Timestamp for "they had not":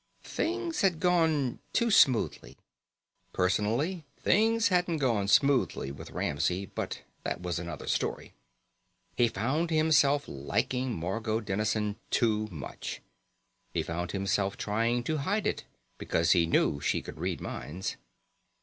3.33-3.63